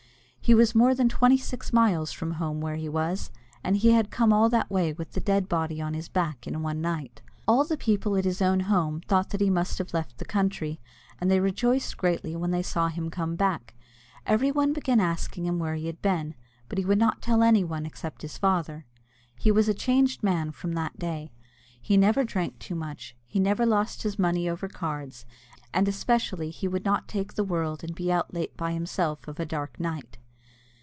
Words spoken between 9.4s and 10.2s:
must have left